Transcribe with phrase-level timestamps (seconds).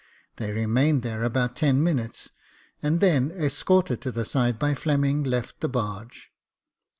[0.37, 2.31] They remained there about ten minutes,
[2.81, 6.31] and then, escorted to the side by Fleming, left the barge.